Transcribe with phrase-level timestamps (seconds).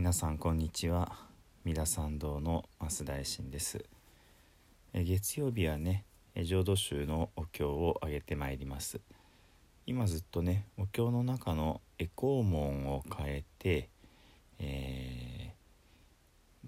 [0.00, 1.12] 皆さんこんにちは。
[1.62, 3.84] 三田参道の増大臣です。
[4.94, 6.04] え月曜日はね
[6.42, 8.98] 浄土宗のお経をあげてまいります。
[9.86, 13.90] 今ずっとねお経の中のエコー門を変えて、
[14.58, 15.50] えー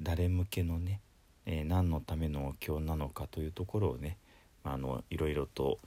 [0.02, 1.00] 誰向けのね、
[1.46, 4.18] えー何のためのお経なのかというところをね
[4.62, 5.78] あのいろいろと、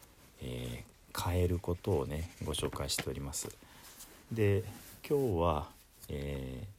[0.41, 3.55] えー変えることをねご紹介しております。
[4.31, 4.63] で
[5.07, 5.69] 今日は、
[6.09, 6.74] えー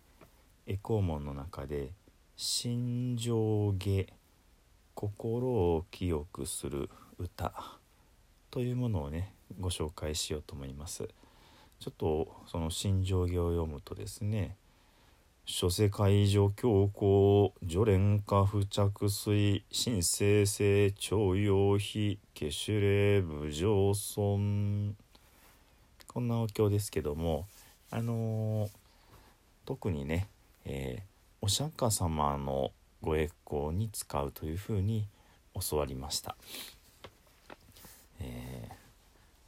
[0.66, 1.92] エコー門の中で
[2.36, 4.06] 「心情下
[4.94, 7.78] 心を清くする歌」
[8.50, 11.08] というものをねご紹介しようと思います。
[11.78, 14.56] ちょっとその心情下を読むとですね
[15.44, 24.96] 諸世界上強行序連下付着水新生成徴用費ケシュレ無常尊
[26.06, 27.46] こんなお経ですけども
[27.90, 28.86] あのー
[29.66, 30.28] 特にね、
[30.66, 35.06] えーお釈迦様のご栄光に使うというふうに
[35.70, 36.34] 教わりました、
[38.20, 38.76] えー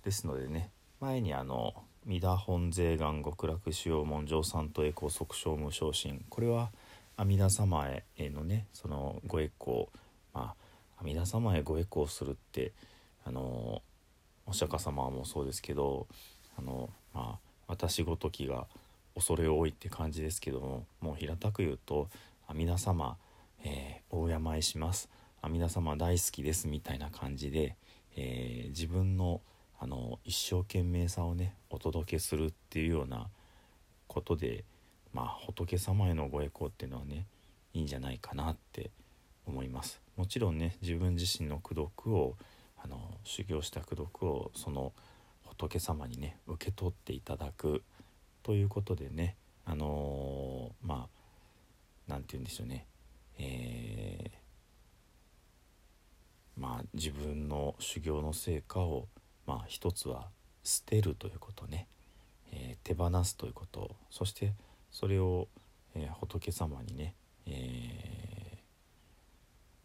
[0.04, 0.70] ですのでね
[1.00, 1.74] 前にあの
[2.06, 6.70] 三田本税願極楽使用門上三と栄光即生無昇進これは
[7.18, 9.86] 阿弥陀様へのねそのご栄光
[10.32, 10.54] ま
[10.96, 12.72] あ阿弥陀様へご栄光するって
[13.26, 13.82] あの
[14.46, 16.06] お釈迦様もそうですけど
[16.58, 18.66] あのまあ私ごときが
[19.18, 22.08] 恐れ多いって感じですけどももう平たく言うと
[22.46, 23.16] 阿弥陀様、
[23.64, 25.08] えー、お敬いします。
[25.42, 27.76] 阿弥陀様大好きですみたいな感じで、
[28.16, 29.40] えー自分の
[29.80, 33.28] あの一生懸命さをねお届けするっていうような
[34.08, 34.64] ことで
[35.12, 37.26] まあ仏様へのご栄光っていうのはね
[37.74, 38.90] いいんじゃないかなって
[39.46, 40.00] 思います。
[40.16, 42.36] もちろんね自分自身の功徳を
[42.82, 44.92] あの修行した功徳をその
[45.44, 47.82] 仏様にね受け取っていただく
[48.42, 52.86] ということでねあのーまあなんて言うんでしょうね。
[53.38, 54.38] えー
[56.60, 59.06] まあ自分の修行の成果を
[59.46, 60.28] まあ一つは
[60.64, 61.86] 捨てるということね、
[62.50, 63.94] えー手放すということ。
[64.10, 64.52] そして
[64.90, 65.48] それを、
[65.94, 67.14] えー仏様にね、
[67.46, 68.58] え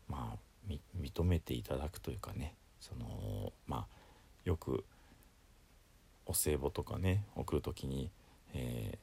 [0.08, 2.56] まあ認めていただくというかね。
[2.80, 3.88] そのまあ
[4.46, 4.84] よく
[6.26, 8.10] お歳暮とかね送る時に、
[8.54, 8.98] え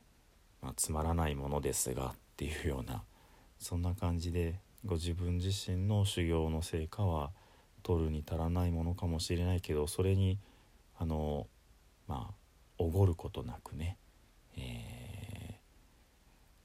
[0.62, 3.02] ーまあ、つまらないものですがっていうような
[3.58, 7.30] そんな感じでご自分自身の修行の成果は
[7.82, 10.38] 取るに足らないものかもしれないけどそれに
[10.98, 11.46] あの
[12.06, 12.34] まあ
[12.78, 13.96] おごることなくね、
[14.56, 14.90] えー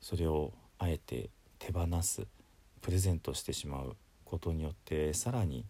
[0.06, 2.28] それをあえて手放す
[2.79, 5.66] プレゼントしてしまうことによってさらに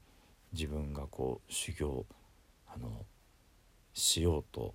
[0.51, 2.05] 自分がこう修行
[2.67, 3.05] あの
[3.93, 4.73] しようと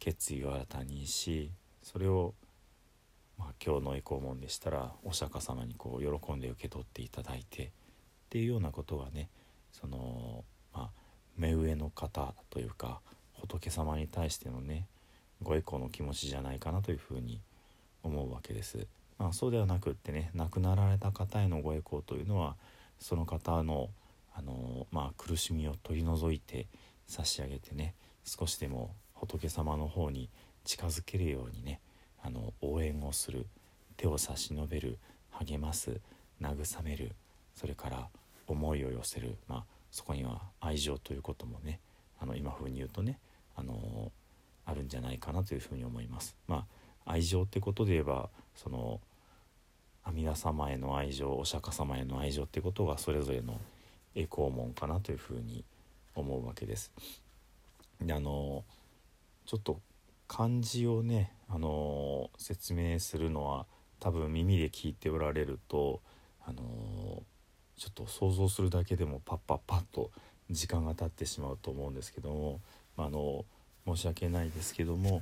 [0.00, 1.52] 決意を新たにし
[1.90, 2.34] それを、
[3.38, 7.68] まあ、今日のエコーモンでしたらお釈迦様にこう喜んで受け取っていただいてっ
[8.28, 9.30] ていうようなことがね
[9.72, 10.44] その、
[10.74, 10.88] まあ、
[11.38, 13.00] 目上の方というか
[13.40, 14.86] 仏様に対してのね
[15.42, 17.40] ご栄光の気持ちじゃないかなというふうに
[18.02, 18.86] 思うわけです。
[19.16, 22.56] まあ、そうではなくってね亡くなられた方へのご栄光というのは
[22.98, 23.88] その方の
[24.34, 26.66] あの、まあ、苦しみを取り除いて
[27.06, 27.94] 差し上げてね
[28.24, 30.28] 少しでも仏様の方に
[30.68, 31.80] 近づけるようにね
[32.22, 33.46] あの応援をする
[33.96, 34.98] 手を差し伸べる
[35.30, 35.98] 励ます
[36.42, 37.12] 慰める
[37.54, 38.08] それから
[38.46, 41.80] 思いを寄せる、まあ、そこには愛情ということもね
[42.20, 43.18] あの今風に言うとね
[43.56, 44.12] あの
[44.66, 46.36] あるんじゃないかなというふうに思います。
[46.46, 46.66] ま
[47.06, 49.00] あ、愛情ってことで言えばその
[50.04, 53.58] 阿弥陀様への愛情お釈迦様への愛情ってことがそれぞれの
[54.14, 55.64] 栄光門かなというふうに
[56.14, 56.92] 思うわけです。
[58.02, 58.64] であの
[59.46, 59.80] ちょっと
[60.28, 63.66] 漢字をねあの説明するのは
[63.98, 66.00] 多分耳で聞いておられると
[66.46, 66.62] あの
[67.76, 70.10] ちょっと想像するだけでもパッパッパッと
[70.50, 72.60] 時間が経ってしまうと思うんですけども、
[72.96, 73.44] まあ、あの
[73.86, 75.20] 申し訳ないですけども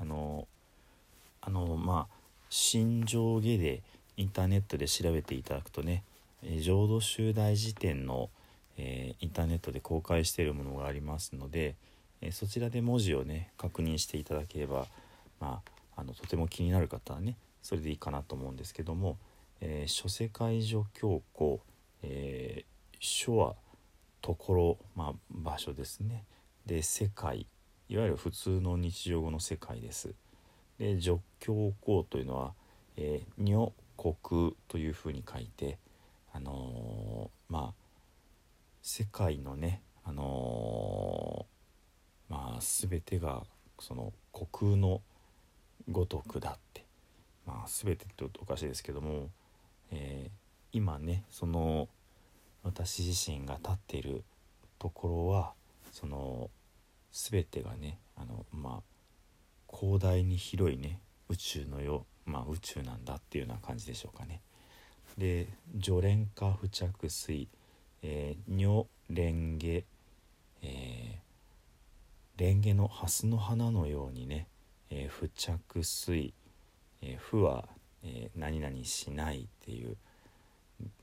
[0.00, 0.46] あの
[1.42, 2.14] あのまあ
[2.48, 3.82] 心情下で
[4.16, 6.04] インターネットで調べていただくとね
[6.60, 8.30] 浄土宗大辞典の、
[8.76, 11.74] えーインターネットで公開しているものがありますので、
[12.24, 14.86] えそちらで文字をね確認していただければ、
[15.40, 15.60] ま
[15.94, 19.18] あ、あのとても気になる方はねそれでいいかなと思うんですけども
[19.60, 21.60] 「えー諸世界所教皇」
[22.02, 23.54] えー書は
[24.22, 26.24] ところ、まあ、場所ですね
[26.64, 27.46] で世界
[27.90, 30.14] いわゆる普通の日常語の世界です。
[30.78, 32.54] で除教皇というのは
[32.96, 35.78] 「えー女国」というふうに書いて
[36.32, 37.84] あのーまあ
[38.80, 41.46] 世界のねあの
[42.28, 43.42] まあ全てが
[43.78, 45.00] その虚空の
[45.90, 46.84] ごとくだって
[47.46, 49.28] まあ全てっておかしいですけども、
[49.90, 50.30] えー、
[50.72, 51.88] 今ねその
[52.62, 54.24] 私自身が立っている
[54.78, 55.52] ところは
[55.92, 56.50] その
[57.12, 64.40] 全てがねあのまあ広大に広いね宇宙のよまあ宇宙なんだっていうような感じでしょうかね。
[65.18, 67.48] で除蓮化付着水、
[68.02, 69.84] えー、如蓮華、
[70.62, 70.93] えー、
[72.36, 74.48] 蓮華の蓮の花のようにね、
[74.90, 76.34] えー、付着水、
[77.02, 77.68] えー、負は、
[78.02, 79.96] えー、何々しないっていう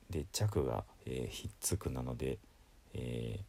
[0.09, 2.37] で着が、え、ひっつくなので、
[2.93, 3.39] え、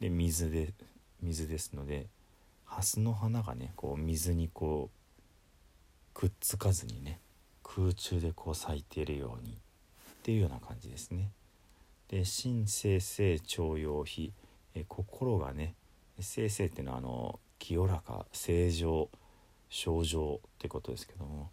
[0.00, 0.72] で水で
[1.20, 2.08] 水ですので
[2.64, 7.20] 蓮の花がねこう水にこうくっつかずにね
[7.62, 9.56] 空中でこう咲いているようにっ
[10.24, 11.30] ていうような感じですね。
[12.08, 14.32] で心性性徴用非
[14.74, 15.74] え心がね
[16.20, 19.08] 性性っていうのはあの清らか正常
[19.68, 21.50] 症状ってことですけども、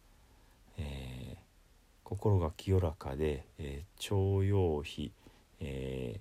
[0.78, 1.38] えー、
[2.04, 5.14] 心が清らかで、えー、徴用非、
[5.60, 6.20] えー、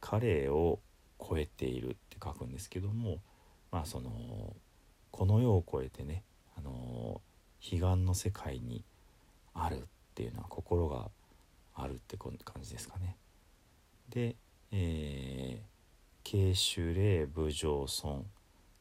[0.00, 0.80] 彼を
[1.20, 3.18] 超えているって書くんですけども
[3.70, 4.56] まあその
[5.10, 6.24] この世を超えてね、
[6.58, 7.22] あの
[7.62, 8.84] 彼岸の世界に
[9.54, 9.80] あるっ
[10.14, 11.08] ていうのは心が
[11.74, 13.16] あるって感じですかね。
[14.10, 14.36] で、
[14.72, 15.75] えー、
[16.28, 18.26] 慶州霊武上尊、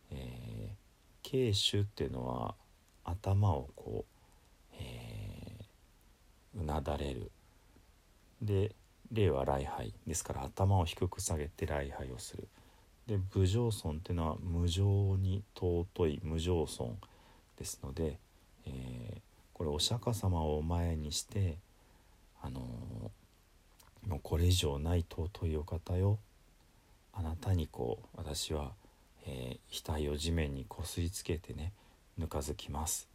[0.09, 0.73] え、
[1.21, 2.55] 慶州っていうのは
[3.03, 7.31] 頭をこう、えー、うなだれる。
[8.41, 8.71] で
[9.11, 9.93] 霊は礼拝。
[10.07, 12.47] ですから頭を低く下げて礼拝をする。
[13.05, 16.97] で無常尊っていうのは無常に尊い無常尊。
[17.59, 18.17] ですので、
[18.65, 19.21] えー、
[19.53, 21.59] これお釈迦様を前にして
[22.41, 26.17] あのー、もうこれ以上ない尊いお方よ。
[27.15, 28.71] あなたにこう私は、
[29.25, 31.71] えー、額を地面にこすりつけてね
[32.17, 33.09] ぬかづきます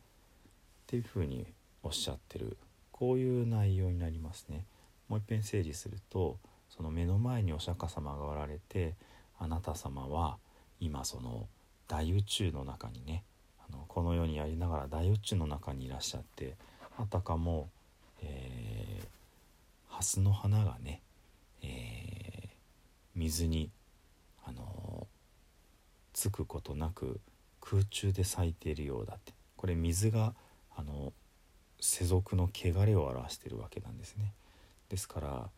[0.84, 1.46] っていうふうに
[1.82, 2.56] おっしゃってる
[2.92, 4.64] こういう内容になりますね。
[5.08, 6.38] もう一遍整理すると
[6.68, 8.94] その目の前にお釈迦様がおられて
[9.38, 10.36] あなた様は
[10.80, 11.46] 今その
[11.88, 13.24] 大宇宙の中にね
[13.68, 16.54] あのこの世にありながら大宇宙の中にいらっしゃって
[16.96, 17.68] あたかも、
[18.22, 19.06] えー、
[19.88, 21.00] 蓮の花がね、
[21.62, 22.48] えー、
[23.16, 23.70] 水に
[24.50, 25.06] あの
[26.12, 27.20] つくことなく
[27.60, 29.32] 空中で咲いているようだって。
[29.56, 30.34] これ水が
[30.76, 31.12] あの
[31.80, 34.32] 世俗の汚れを表しているわけなんですね。
[34.88, 35.48] ですから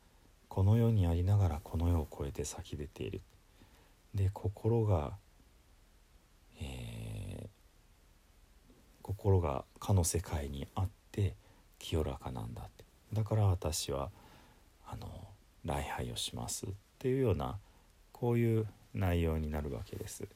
[0.48, 3.20] この世にありながらこの世を超えて先出ている。
[4.14, 5.12] で心が、
[6.60, 7.48] えー、
[9.02, 11.34] 心がかの世界にあって
[11.78, 12.84] 清らかなんだって。
[13.12, 14.10] だから私は
[14.86, 15.08] あの
[15.64, 16.68] 礼拝をしますっ
[16.98, 17.56] ていうような
[18.12, 20.28] こういう内容になるわけです。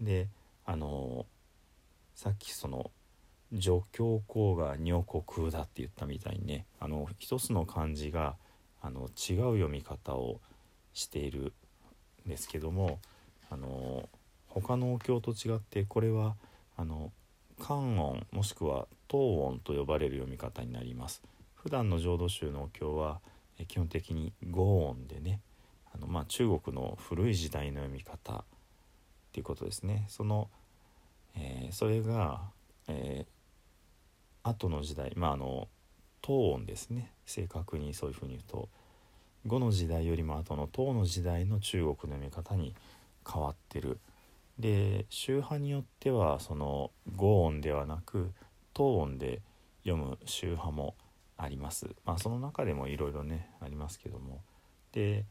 [0.00, 0.28] で
[0.64, 1.26] あの
[2.14, 2.90] さっきその
[3.54, 8.36] 助教皇が女国だって言ったみたいにねあの一つの漢字が
[8.82, 10.40] あの違う読み方を
[10.92, 11.52] している
[12.26, 12.98] んですけども
[13.50, 14.08] あの
[14.48, 16.36] 他のお経と違ってこれは
[16.76, 17.12] あの
[17.58, 21.22] 漢音もしくは東音と呼ばれる読み方になります
[21.54, 23.20] 普段の浄土宗のお経は
[23.66, 25.40] 基本的に五音でね
[25.98, 28.44] の、まあ、中国の古い時代の読み方っ
[29.32, 30.06] ていうことですね。
[30.08, 30.48] その、
[31.36, 32.42] えー、それが、
[32.88, 33.38] えー
[34.48, 35.68] 後の時代まああの
[36.24, 37.12] 東音ですね。
[37.26, 38.68] 正確にそういうふうに言うと
[39.46, 42.74] 5の時代よりも後の唐の時代の中国の読み方に
[43.30, 43.98] 変わってる。
[44.58, 48.32] で宗派によってはその5音ではなく
[48.74, 49.40] 東音で
[49.84, 50.96] 読む宗派も
[51.36, 51.86] あります。
[52.04, 54.42] まあその中でもいろいろねありますけども。
[54.92, 55.24] で、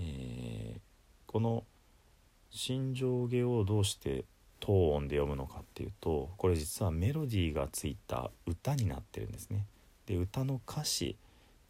[0.00, 0.80] えー、
[1.26, 1.64] この
[2.50, 4.24] 「心情下」をどうして
[4.58, 9.66] 等音で読むのかっていうとこれ実はメロディーがついた歌になってるんですね。
[10.06, 11.16] で歌の歌詞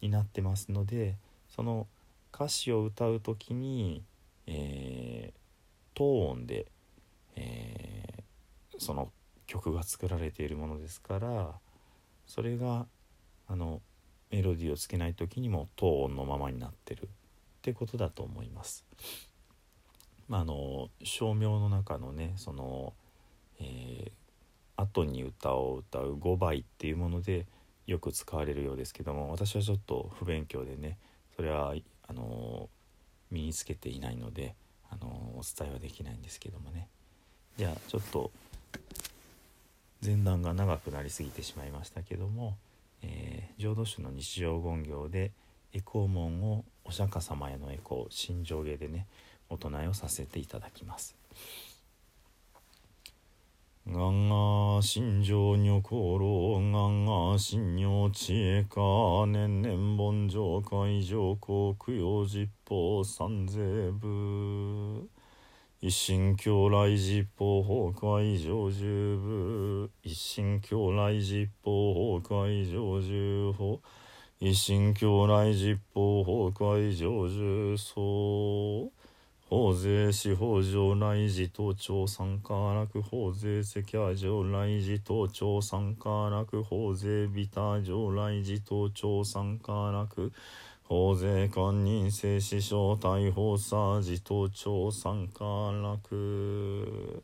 [0.01, 1.15] になってますので
[1.49, 1.87] その
[2.33, 4.03] 歌詞を歌う時に、
[4.47, 5.39] えー、
[5.93, 6.65] 等音で、
[7.35, 9.11] えー、その
[9.47, 11.51] 曲が作られているものですから
[12.25, 12.87] それが
[13.47, 13.81] あの
[14.31, 17.09] メロディーをつけない時にも等音のままになってる
[17.61, 18.83] ってことだと思います。
[20.27, 22.93] まあ、あの照明の中のねその、
[23.59, 27.45] えー、後に歌を歌う5倍っていうもので
[27.85, 30.97] よく使われるようですけども私はちょっと不勉強でね
[31.35, 31.75] それは
[32.07, 32.69] あの
[33.29, 34.55] 身につけていないので
[34.89, 36.87] あのお伝えはできないんですけどもね
[37.57, 38.31] じゃあちょっと
[40.03, 42.57] 前段が長くなりすぎてしまいましたけども、
[43.03, 45.31] えー、浄土宗の日常言行で
[45.73, 49.07] エコー門をお釈迦様へのエコー心情芸でね
[49.49, 51.15] お唱えをさせていただきます。
[53.87, 58.79] がんが心情女心がんが心女知恵か
[59.25, 65.09] 年々盆上海上皇供養実法三税部。
[65.81, 69.89] 一心教来実法崩壊上十部。
[70.03, 73.79] 一心教来実法崩壊上十法
[74.43, 78.91] 一心教内実法法会上重層
[79.47, 90.31] 法税司法上内事等長参加なく法税赤亜上内事等長参加なく法税ビタ上内事等長参加なく
[90.85, 97.21] 法税官人性死傷逮捕さ事等長参加なく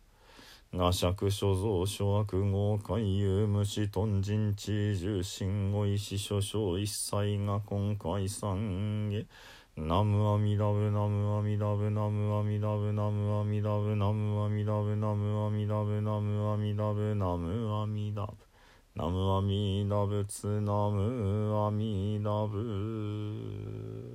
[0.77, 9.25] 楽画尺所蔵諸悪号海遊無視頓人知重心語意思諸書一切が今回三下
[9.75, 18.36] ナムアミダブナムアミダブナムアミダブナムアミダブナムアミダブナムアミダブナムアミダブナムアミダブ
[18.96, 24.06] ナムアミダブツナムアミダブ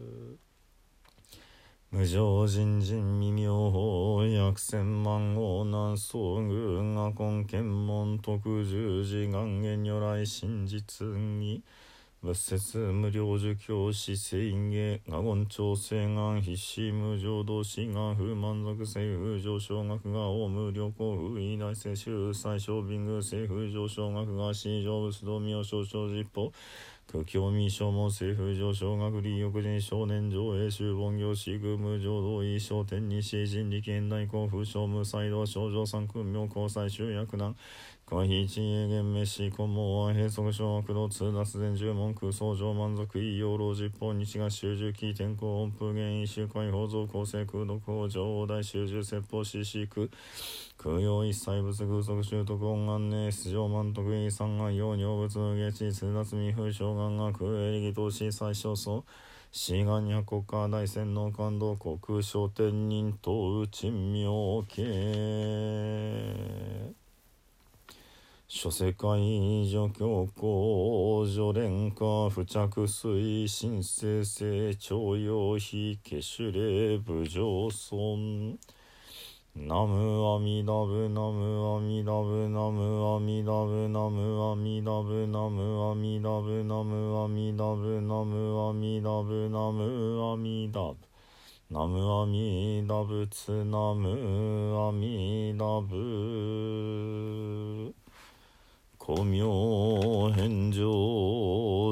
[1.94, 11.62] 無常人人未妙法百千万号南宋宮が根検問特十字願言如来真実義
[12.22, 26.50] 仏説無料儒教師聖芸我言調整願必死無常動詞願不満足性不上昇学が大無料公不意大聖宗最小便宮政府上昇学が市場仏道妙少々実法
[27.10, 37.54] 空気を民消耗水風上昇学理翌人少年上映終凡行死宮無常同意商天西死人力縁内交付症無才度症状三君、名交際集約難
[38.12, 50.10] 回避地営厳滅し根門は閉塞小悪道通脱前十文空想上満足異養老実法日が集中期天候音符原因周回法造構成空毒法上大集中説法死飼空
[50.76, 59.06] 空用一切物空足習得音願ね出場満徳意三願用尿物無下地通脱未風小願が空営力投資最小層。
[59.54, 64.82] 志願に国家大仙の感動国書天人等珍妙系
[68.54, 78.58] 諸世界除教皇除連下付着水新生成徴用非消種霊部上尊。
[79.56, 90.96] ナムアミダブナムアミダブナムアミダブナムアミダブナムアミダブナムアミダブナムアミダブナムアミダブ。
[91.70, 97.61] ナムアミダブツナムアミダブ。
[99.04, 99.42] 古名
[100.30, 100.86] 返上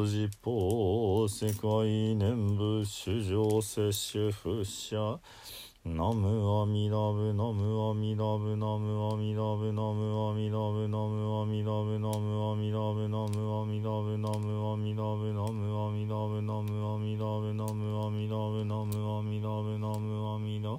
[0.06, 5.18] 実法世界念仏主上摂取不捨。
[5.84, 20.78] ナムアミダブナムアミダブナムアミダブナムアミダブナムアミダブナムアミダブナムアミダブナムアミダブナムアミダブナムアミダブナムアミダブナムアミダブナムアミダ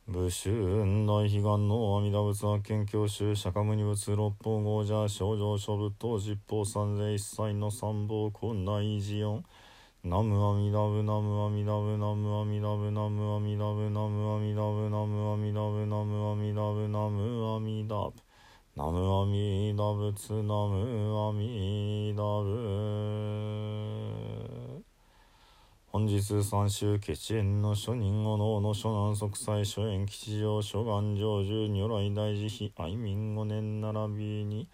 [0.08, 9.44] 武春大悲願の阿弥陀仏は県教習釈迦無二仏六方豪者症状諸仏等十方三世一切の三宝困内寺四
[10.04, 18.14] ナムアミダブナムアミダブナムアミダブナムアミダブナムアミダブナムアミダブナムアミダブナムアミダブ
[18.76, 23.63] ナムアミダブツナムアミダブ
[25.96, 34.68] 本日三州決縁の諸人おのの諸南息災諸縁吉祥諸願成就如来大慈悲愛民五年並びに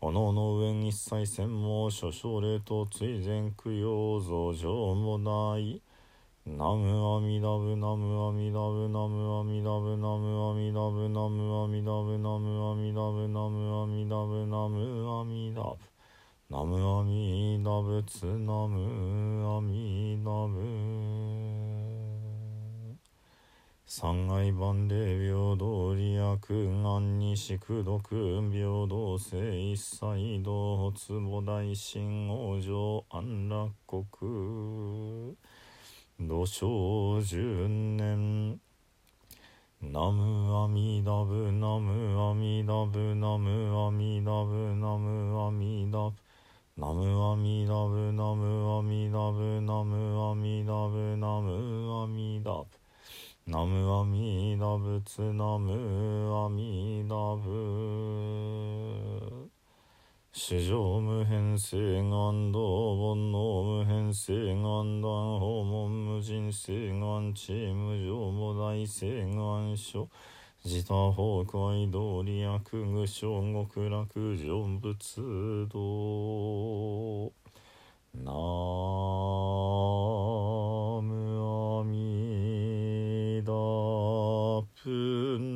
[0.00, 5.82] おのおの上一切専門諸奨霊と追善供養増上も大
[6.46, 15.89] ナムアミダブナムアミダブナムアミダブナムアミダブナムアミダブナムアミダブナムアミダブナムアミダブ
[16.50, 20.58] ナムアミダブツナムアミダブ
[23.86, 26.20] 三階番で平等利益
[26.82, 28.02] 願に宿毒
[28.50, 35.36] 平等性一切道坪大神王上安楽国。
[36.18, 38.58] 土生十年。
[39.80, 46.29] ナムアミダブナムアミダブナムアミダブナムアミダブ
[46.80, 52.66] ナムアミダブナムアミダブナムアミダブナムアミダブ
[53.46, 57.50] ナムアミダ仏ナムアミダブ
[60.32, 70.08] 史上無変性願道煩悩無変性願断訪問無人性願地無常母大性願書
[70.62, 77.32] 自他崩壊道理悪具正極楽成仏道
[78.12, 78.30] ナ
[81.02, 83.52] ムアミダ
[84.84, 85.49] プナ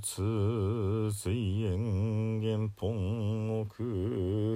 [0.00, 3.64] 小仏随縁元本奥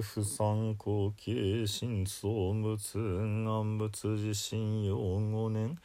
[0.01, 2.97] 不参考形心相仏
[3.43, 4.97] 願仏自身用
[5.33, 5.77] 五年。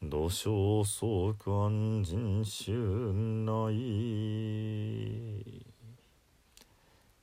[0.00, 2.72] 土生相関人衆
[3.44, 3.74] 内。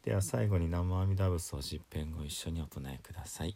[0.04, 3.56] では最後に南無阿弥陀仏を十遍ご一緒にお唱えください。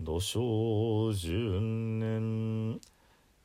[0.00, 2.80] 土生十年。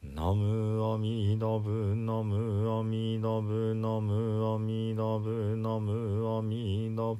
[0.02, 7.20] ナムアミダブナムアミダブナムアミダブナムアミダブ。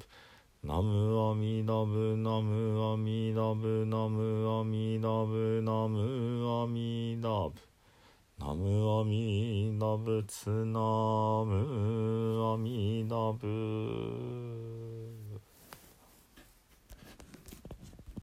[0.64, 7.54] ナムアミダブナムアミダブナムアミダブナムアミダブ。
[8.38, 10.80] ナムアミダブツナ
[11.46, 14.59] ムアミダブ。